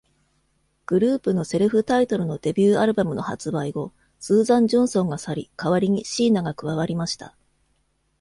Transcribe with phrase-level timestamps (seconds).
[0.87, 7.35] グループのセルフタイトルのデビューアルバムの発売後、スーザン・ジョンソンが去り、代わりにシーナが加わりました。